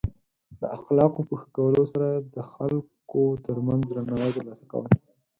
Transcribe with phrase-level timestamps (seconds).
[0.59, 4.85] د اخلاقو په ښه کولو سره د خلکو ترمنځ درناوی ترلاسه کول.